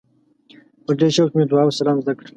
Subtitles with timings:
[0.85, 2.29] په ډېر شوق مې دعا او سلام زده کړل.